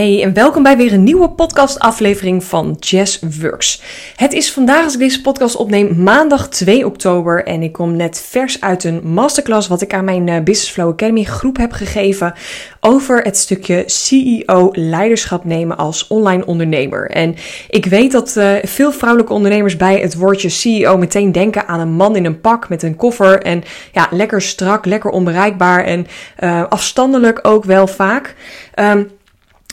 [0.00, 3.82] Hey en welkom bij weer een nieuwe podcastaflevering van Jazz Works.
[4.16, 8.20] Het is vandaag als ik deze podcast opneem maandag 2 oktober en ik kom net
[8.28, 12.34] vers uit een masterclass wat ik aan mijn eh, Business Flow Academy groep heb gegeven
[12.80, 17.10] over het stukje CEO leiderschap nemen als online ondernemer.
[17.10, 17.34] En
[17.68, 21.92] ik weet dat uh, veel vrouwelijke ondernemers bij het woordje CEO meteen denken aan een
[21.92, 23.62] man in een pak met een koffer en
[23.92, 26.06] ja, lekker strak, lekker onbereikbaar en
[26.44, 28.34] uh, afstandelijk ook wel vaak.
[28.74, 29.10] Um,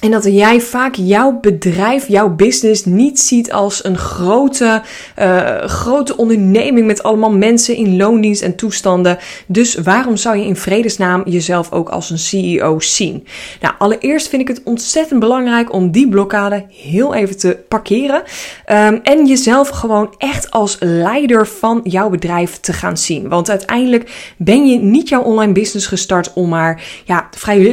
[0.02, 4.82] en dat jij vaak jouw bedrijf, jouw business niet ziet als een grote,
[5.20, 9.18] uh, grote onderneming met allemaal mensen in loondienst en toestanden.
[9.48, 13.28] Dus waarom zou je in vredesnaam jezelf ook als een CEO zien?
[13.62, 18.24] Nou, allereerst vind ik het ontzettend belangrijk om die blokkade heel even te parkeren.
[18.72, 23.30] Um, en jezelf gewoon echt als leider van jouw bedrijf te gaan zien.
[23.30, 27.30] Want uiteindelijk ben je niet jouw online business gestart om maar ja,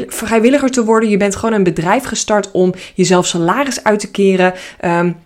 [0.09, 1.09] vrijwilliger te worden.
[1.09, 4.55] Je bent gewoon een bedrijf gestart om jezelf salaris uit te keren.
[4.85, 5.17] Um,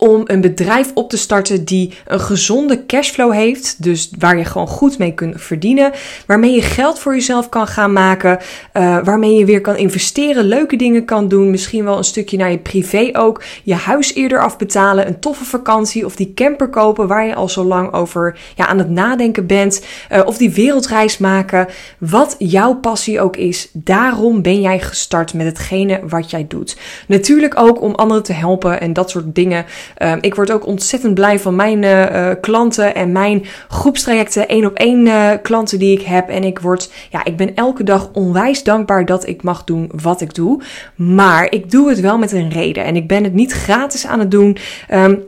[0.00, 3.82] om een bedrijf op te starten die een gezonde cashflow heeft.
[3.82, 5.92] Dus waar je gewoon goed mee kunt verdienen.
[6.26, 8.38] Waarmee je geld voor jezelf kan gaan maken.
[8.74, 11.50] Uh, waarmee je weer kan investeren, leuke dingen kan doen.
[11.50, 13.42] Misschien wel een stukje naar je privé ook.
[13.62, 17.64] Je huis eerder afbetalen, een toffe vakantie of die camper kopen waar je al zo
[17.64, 19.84] lang over ja, aan het nadenken bent.
[20.12, 21.68] Uh, of die wereldreis maken.
[21.98, 26.76] Wat jouw passie ook is, daarom ben jij gestart met hetgene wat jij doet.
[27.06, 29.64] Natuurlijk ook om anderen te helpen en dat soort dingen.
[30.02, 34.74] Um, ik word ook ontzettend blij van mijn uh, klanten en mijn groepstrajecten, één op
[34.74, 36.28] één uh, klanten die ik heb.
[36.28, 40.20] En ik word, ja, ik ben elke dag onwijs dankbaar dat ik mag doen wat
[40.20, 40.62] ik doe.
[40.94, 42.84] Maar ik doe het wel met een reden.
[42.84, 44.56] En ik ben het niet gratis aan het doen.
[44.94, 45.24] Um,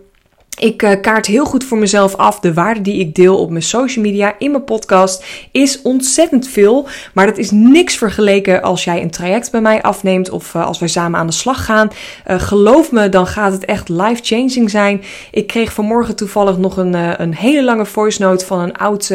[0.61, 2.41] ik uh, kaart heel goed voor mezelf af.
[2.41, 6.89] De waarde die ik deel op mijn social media, in mijn podcast, is ontzettend veel.
[7.15, 10.79] Maar dat is niks vergeleken als jij een traject bij mij afneemt of uh, als
[10.79, 11.91] wij samen aan de slag gaan.
[12.31, 15.03] Uh, geloof me, dan gaat het echt life-changing zijn.
[15.31, 19.13] Ik kreeg vanmorgen toevallig nog een, een hele lange voice note van een oud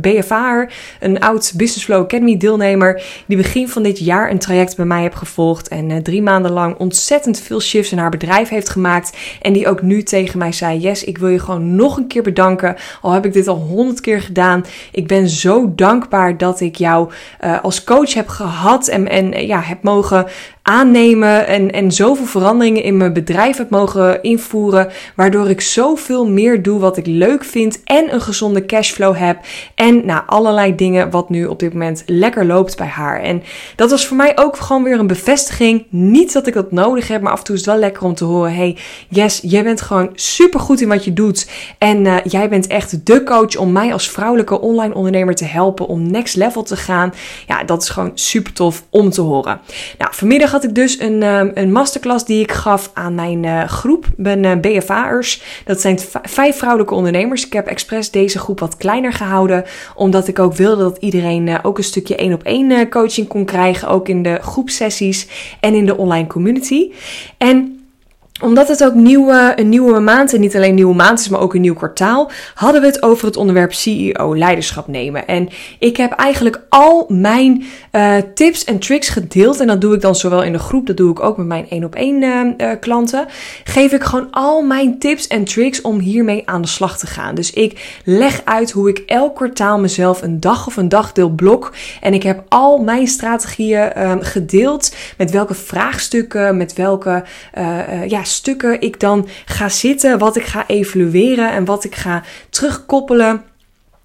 [0.00, 4.84] BFA'er, een oud Business Flow Academy deelnemer, die begin van dit jaar een traject bij
[4.84, 9.16] mij heeft gevolgd en drie maanden lang ontzettend veel shifts in haar bedrijf heeft gemaakt.
[9.40, 12.22] En die ook nu tegen mij zei Yes, ik wil je gewoon nog een keer
[12.22, 12.76] bedanken.
[13.00, 14.64] Al heb ik dit al honderd keer gedaan.
[14.92, 17.10] Ik ben zo dankbaar dat ik jou
[17.44, 20.26] uh, als coach heb gehad en, en ja, heb mogen
[20.66, 26.62] aannemen en, en zoveel veranderingen in mijn bedrijf heb mogen invoeren, waardoor ik zoveel meer
[26.62, 29.38] doe wat ik leuk vind en een gezonde cashflow heb
[29.74, 33.20] en nou, allerlei dingen wat nu op dit moment lekker loopt bij haar.
[33.20, 33.42] En
[33.76, 35.86] dat was voor mij ook gewoon weer een bevestiging.
[35.88, 38.14] Niet dat ik dat nodig heb, maar af en toe is het wel lekker om
[38.14, 38.76] te horen, hey,
[39.08, 43.06] yes, jij bent gewoon super goed in wat je doet en uh, jij bent echt
[43.06, 47.12] de coach om mij als vrouwelijke online ondernemer te helpen om next level te gaan.
[47.46, 49.60] Ja, dat is gewoon super tof om te horen.
[49.98, 53.64] Nou, vanmiddag had ik dus een, um, een masterclass die ik gaf aan mijn uh,
[53.64, 55.42] groep, mijn uh, BFA'ers.
[55.64, 57.46] Dat zijn vijf vrouwelijke ondernemers.
[57.46, 59.64] Ik heb expres deze groep wat kleiner gehouden,
[59.94, 63.44] omdat ik ook wilde dat iedereen uh, ook een stukje één op één coaching kon
[63.44, 65.28] krijgen, ook in de groepsessies
[65.60, 66.92] en in de online community.
[67.38, 67.83] En
[68.42, 71.40] omdat het ook nieuwe, een nieuwe maand en niet alleen een nieuwe maand is, maar
[71.40, 75.26] ook een nieuw kwartaal, hadden we het over het onderwerp CEO leiderschap nemen.
[75.26, 79.60] En ik heb eigenlijk al mijn uh, tips en tricks gedeeld.
[79.60, 81.68] En dat doe ik dan zowel in de groep, dat doe ik ook met mijn
[81.68, 83.26] één op één klanten.
[83.64, 87.34] Geef ik gewoon al mijn tips en tricks om hiermee aan de slag te gaan.
[87.34, 91.72] Dus ik leg uit hoe ik elk kwartaal mezelf een dag of een dagdeel blok.
[92.00, 94.94] En ik heb al mijn strategieën um, gedeeld.
[95.18, 97.24] Met welke vraagstukken, met welke
[97.58, 103.44] uh, stukken ik dan ga zitten, wat ik ga evalueren en wat ik ga terugkoppelen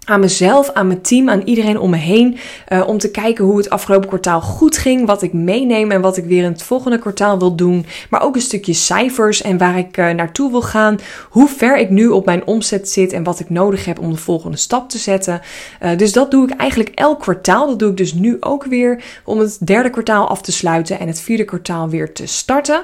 [0.10, 2.38] aan mezelf, aan mijn team, aan iedereen om me heen.
[2.70, 5.06] Uh, om te kijken hoe het afgelopen kwartaal goed ging.
[5.06, 7.86] Wat ik meeneem en wat ik weer in het volgende kwartaal wil doen.
[8.10, 11.00] Maar ook een stukje cijfers en waar ik uh, naartoe wil gaan.
[11.30, 14.18] Hoe ver ik nu op mijn omzet zit en wat ik nodig heb om de
[14.18, 15.42] volgende stap te zetten.
[15.84, 17.68] Uh, dus dat doe ik eigenlijk elk kwartaal.
[17.68, 21.08] Dat doe ik dus nu ook weer om het derde kwartaal af te sluiten en
[21.08, 22.84] het vierde kwartaal weer te starten.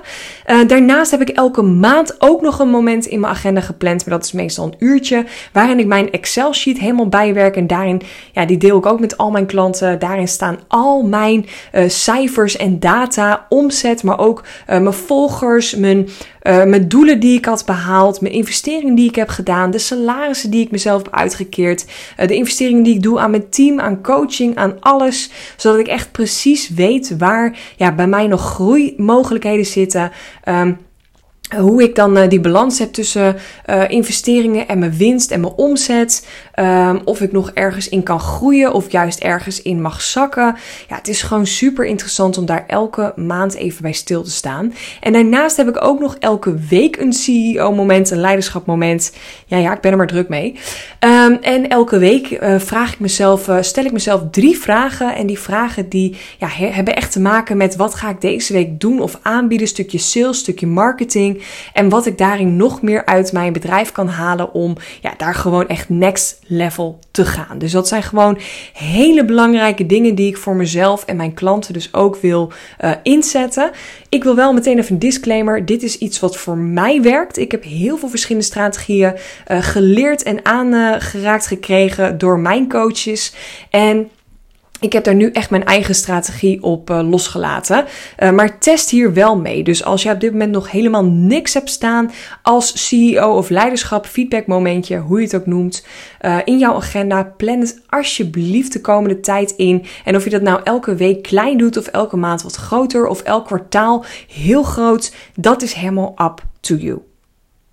[0.67, 4.05] daarnaast heb ik elke maand ook nog een moment in mijn agenda gepland.
[4.05, 5.25] Maar dat is meestal een uurtje.
[5.51, 7.61] Waarin ik mijn Excel sheet helemaal bijwerken.
[7.61, 8.01] En daarin,
[8.31, 9.99] ja, die deel ik ook met al mijn klanten.
[9.99, 15.97] Daarin staan al mijn uh, cijfers en data, omzet, maar ook uh, mijn volgers, mijn,
[16.43, 20.51] uh, mijn doelen die ik had behaald, mijn investeringen die ik heb gedaan, de salarissen
[20.51, 21.85] die ik mezelf heb uitgekeerd,
[22.17, 25.29] de investeringen die ik doe aan mijn team, aan coaching, aan alles.
[25.57, 30.11] Zodat ik echt precies weet waar ja, bij mij nog groeimogelijkheden zitten.
[30.47, 30.84] Um,
[31.53, 33.35] hoe ik dan uh, die balans heb tussen
[33.69, 36.27] uh, investeringen en mijn winst en mijn omzet.
[36.59, 40.55] Um, of ik nog ergens in kan groeien of juist ergens in mag zakken.
[40.89, 44.73] Ja, het is gewoon super interessant om daar elke maand even bij stil te staan.
[45.01, 49.11] En daarnaast heb ik ook nog elke week een CEO-moment, een leiderschapmoment.
[49.45, 50.55] Ja, ja, ik ben er maar druk mee.
[50.99, 55.15] Um, en elke week uh, vraag ik mezelf, stel ik mezelf drie vragen.
[55.15, 58.79] En die vragen die ja, hebben echt te maken met wat ga ik deze week
[58.79, 59.67] doen of aanbieden.
[59.67, 61.43] Stukje sales, stukje marketing.
[61.73, 65.67] En wat ik daarin nog meer uit mijn bedrijf kan halen om ja, daar gewoon
[65.67, 67.57] echt next level te gaan.
[67.57, 68.37] Dus dat zijn gewoon
[68.73, 72.51] hele belangrijke dingen die ik voor mezelf en mijn klanten dus ook wil
[72.83, 73.71] uh, inzetten.
[74.09, 75.65] Ik wil wel meteen even een disclaimer.
[75.65, 77.37] Dit is iets wat voor mij werkt.
[77.37, 79.13] Ik heb heel veel verschillende strategieën
[79.47, 83.33] uh, geleerd en aangeraakt gekregen door mijn coaches.
[83.69, 84.09] En
[84.85, 87.85] ik heb daar nu echt mijn eigen strategie op uh, losgelaten.
[88.19, 89.63] Uh, maar test hier wel mee.
[89.63, 92.11] Dus als je op dit moment nog helemaal niks hebt staan
[92.41, 95.85] als CEO of leiderschap, feedbackmomentje, hoe je het ook noemt,
[96.21, 99.85] uh, in jouw agenda, plan het alsjeblieft de komende tijd in.
[100.03, 103.21] En of je dat nou elke week klein doet of elke maand wat groter of
[103.21, 107.14] elk kwartaal heel groot, dat is helemaal up to you.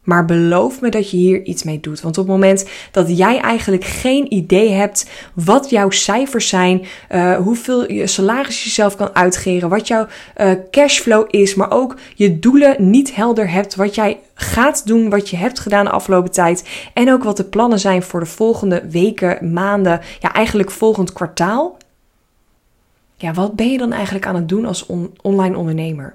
[0.02, 2.00] Maar beloof me dat je hier iets mee doet.
[2.00, 7.36] Want op het moment dat jij eigenlijk geen idee hebt wat jouw cijfers zijn, uh,
[7.36, 10.06] hoeveel je salaris jezelf kan uitgeren, wat jouw
[10.36, 15.28] uh, cashflow is, maar ook je doelen niet helder hebt, wat jij gaat doen, wat
[15.28, 18.88] je hebt gedaan de afgelopen tijd en ook wat de plannen zijn voor de volgende
[18.88, 21.76] weken, maanden, ja eigenlijk volgend kwartaal.
[23.16, 26.14] Ja, wat ben je dan eigenlijk aan het doen als on online ondernemer?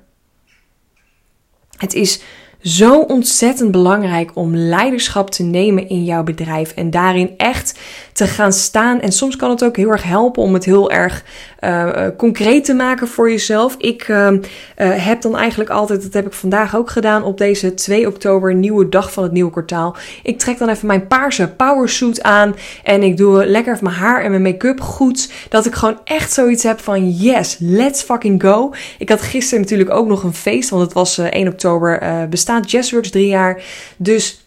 [1.78, 2.22] Het is
[2.62, 7.80] zo ontzettend belangrijk om leiderschap te nemen in jouw bedrijf en daarin echt
[8.14, 9.02] te gaan staan.
[9.02, 11.24] En soms kan het ook heel erg helpen om het heel erg
[11.60, 13.76] uh, concreet te maken voor jezelf.
[13.78, 14.30] Ik uh,
[14.76, 18.90] heb dan eigenlijk altijd, dat heb ik vandaag ook gedaan, op deze 2 oktober, nieuwe
[18.90, 19.96] dag van het nieuwe kwartaal.
[20.24, 24.24] Ik trek dan even mijn paarse powersuit aan en ik doe lekker even mijn haar
[24.24, 25.32] en mijn make-up goed.
[25.50, 28.74] Dat ik gewoon echt zoiets heb van yes, let's fucking go.
[28.98, 32.02] Ik had gisteren natuurlijk ook nog een feest, want het was 1 oktober
[32.48, 33.62] bestaat Jazzworks drie jaar.
[33.98, 34.42] Dus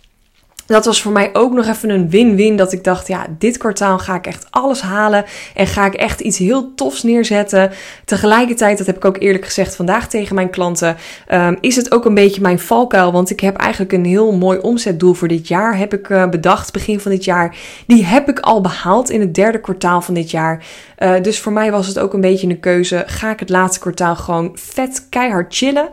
[0.66, 2.56] dat was voor mij ook nog even een win-win.
[2.56, 5.24] Dat ik dacht, ja, dit kwartaal ga ik echt alles halen.
[5.54, 7.70] En ga ik echt iets heel tofs neerzetten.
[8.04, 10.96] Tegelijkertijd, dat heb ik ook eerlijk gezegd vandaag tegen mijn klanten.
[11.32, 13.12] Um, is het ook een beetje mijn valkuil.
[13.12, 15.78] Want ik heb eigenlijk een heel mooi omzetdoel voor dit jaar.
[15.78, 17.56] Heb ik uh, bedacht begin van dit jaar.
[17.86, 20.64] Die heb ik al behaald in het derde kwartaal van dit jaar.
[20.98, 23.02] Uh, dus voor mij was het ook een beetje een keuze.
[23.06, 25.88] Ga ik het laatste kwartaal gewoon vet keihard chillen?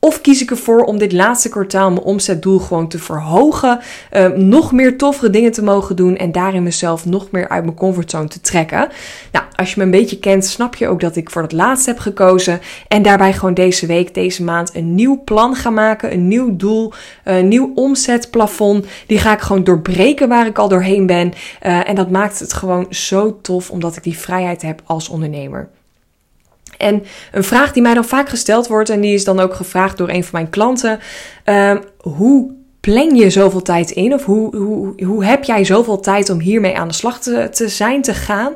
[0.00, 3.80] Of kies ik ervoor om dit laatste kwartaal mijn omzetdoel gewoon te verhogen,
[4.12, 7.76] uh, nog meer toffere dingen te mogen doen en daarin mezelf nog meer uit mijn
[7.76, 8.88] comfortzone te trekken.
[9.32, 11.90] Nou, als je me een beetje kent, snap je ook dat ik voor het laatste
[11.90, 16.28] heb gekozen en daarbij gewoon deze week, deze maand een nieuw plan ga maken, een
[16.28, 16.92] nieuw doel,
[17.24, 18.86] een nieuw omzetplafond.
[19.06, 21.32] Die ga ik gewoon doorbreken waar ik al doorheen ben.
[21.62, 25.68] Uh, en dat maakt het gewoon zo tof omdat ik die vrijheid heb als ondernemer.
[26.78, 27.02] En
[27.32, 30.08] een vraag die mij dan vaak gesteld wordt, en die is dan ook gevraagd door
[30.08, 30.98] een van mijn klanten:
[31.44, 34.14] uh, hoe plan je zoveel tijd in?
[34.14, 37.68] Of hoe, hoe, hoe heb jij zoveel tijd om hiermee aan de slag te, te
[37.68, 38.54] zijn, te gaan?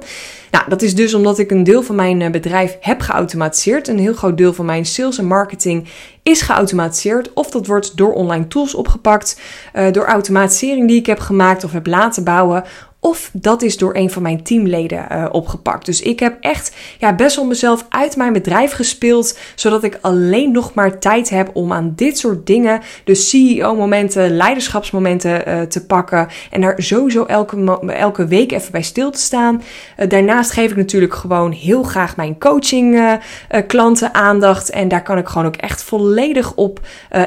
[0.50, 3.88] Nou, dat is dus omdat ik een deel van mijn eh, bedrijf heb geautomatiseerd.
[3.88, 5.88] Een heel groot deel van mijn sales en marketing
[6.22, 7.32] is geautomatiseerd.
[7.32, 9.40] Of dat wordt door online tools opgepakt,
[9.75, 12.64] uh, door automatisering die ik heb gemaakt of heb laten bouwen.
[13.02, 15.87] Of dat is door een van mijn teamleden uh, opgepakt.
[15.87, 19.38] Dus ik heb echt ja, best wel mezelf uit mijn bedrijf gespeeld.
[19.55, 25.48] Zodat ik alleen nog maar tijd heb om aan dit soort dingen, dus CEO-momenten, leiderschapsmomenten
[25.48, 26.29] uh, te pakken.
[26.51, 29.63] En daar sowieso elke, elke week even bij stil te staan.
[29.98, 33.19] Uh, daarnaast geef ik natuurlijk gewoon heel graag mijn coaching
[33.67, 34.70] klanten aandacht.
[34.70, 36.81] En daar kan ik gewoon ook echt volledig op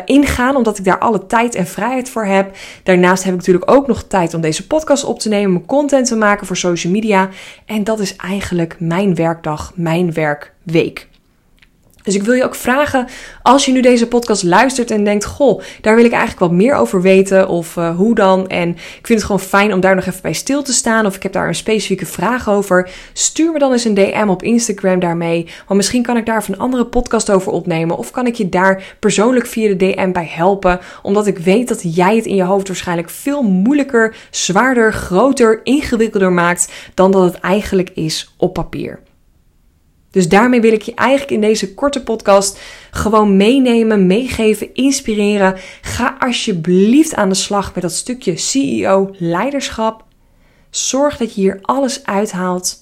[0.06, 0.56] ingaan.
[0.56, 2.56] Omdat ik daar alle tijd en vrijheid voor heb.
[2.84, 6.16] Daarnaast heb ik natuurlijk ook nog tijd om deze podcast op te nemen content te
[6.16, 7.30] maken voor social media.
[7.66, 11.08] En dat is eigenlijk mijn werkdag, mijn werkweek.
[12.04, 13.08] Dus ik wil je ook vragen,
[13.42, 16.76] als je nu deze podcast luistert en denkt: Goh, daar wil ik eigenlijk wat meer
[16.76, 18.48] over weten, of uh, hoe dan?
[18.48, 21.16] En ik vind het gewoon fijn om daar nog even bij stil te staan, of
[21.16, 22.90] ik heb daar een specifieke vraag over.
[23.14, 25.48] Stuur me dan eens een DM op Instagram daarmee.
[25.68, 28.96] Want misschien kan ik daar een andere podcast over opnemen, of kan ik je daar
[29.00, 32.68] persoonlijk via de DM bij helpen, omdat ik weet dat jij het in je hoofd
[32.68, 39.00] waarschijnlijk veel moeilijker, zwaarder, groter, ingewikkelder maakt dan dat het eigenlijk is op papier.
[40.14, 42.60] Dus daarmee wil ik je eigenlijk in deze korte podcast
[42.92, 45.56] gewoon meenemen, meegeven, inspireren.
[45.82, 50.06] Ga alsjeblieft aan de slag met dat stukje CEO leiderschap.
[50.70, 52.78] Zorg dat je hier alles uithaalt,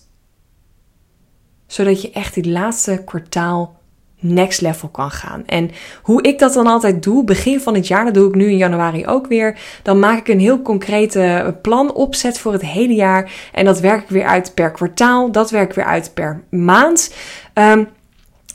[1.68, 3.81] zodat je echt dit laatste kwartaal
[4.22, 5.44] next level kan gaan.
[5.46, 8.50] En hoe ik dat dan altijd doe, begin van het jaar, dat doe ik nu
[8.50, 9.58] in januari ook weer.
[9.84, 13.32] Dan maak ik een heel concrete plan opzet voor het hele jaar.
[13.54, 15.32] En dat werk ik weer uit per kwartaal.
[15.32, 17.13] Dat werk ik weer uit per maand.
[17.54, 17.88] Um,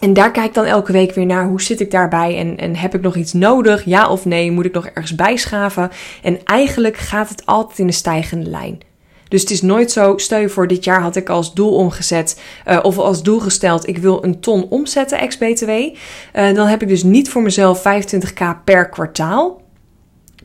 [0.00, 2.76] en daar kijk ik dan elke week weer naar hoe zit ik daarbij en, en
[2.76, 5.90] heb ik nog iets nodig, ja of nee, moet ik nog ergens bijschaven?
[6.22, 8.80] En eigenlijk gaat het altijd in een stijgende lijn.
[9.28, 12.40] Dus het is nooit zo, stel je voor, dit jaar had ik als doel omgezet
[12.68, 15.70] uh, of als doel gesteld, ik wil een ton omzetten ex-BTW.
[15.70, 15.94] Uh,
[16.32, 19.62] dan heb ik dus niet voor mezelf 25k per kwartaal.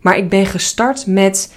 [0.02, 1.54] Maar ik ben gestart met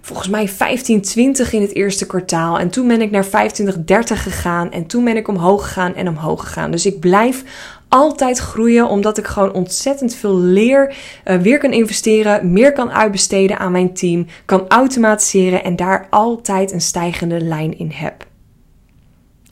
[0.00, 2.58] volgens mij 1520 in het eerste kwartaal.
[2.58, 4.72] En toen ben ik naar 2530 gegaan.
[4.72, 6.70] En toen ben ik omhoog gegaan en omhoog gegaan.
[6.70, 7.44] Dus ik blijf
[7.88, 13.58] altijd groeien, omdat ik gewoon ontzettend veel leer, uh, weer kan investeren, meer kan uitbesteden
[13.58, 18.26] aan mijn team, kan automatiseren en daar altijd een stijgende lijn in heb.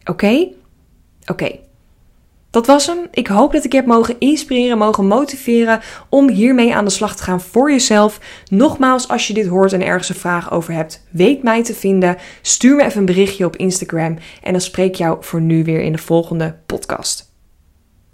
[0.05, 0.49] Oké?
[1.27, 1.59] Oké.
[2.51, 2.99] Dat was hem.
[3.11, 7.17] Ik hoop dat ik je heb mogen inspireren, mogen motiveren om hiermee aan de slag
[7.17, 8.21] te gaan voor jezelf.
[8.51, 12.17] Nogmaals, als je dit hoort en ergens een vraag over hebt, weet mij te vinden.
[12.43, 15.81] Stuur me even een berichtje op Instagram en dan spreek ik jou voor nu weer
[15.81, 17.34] in de volgende podcast.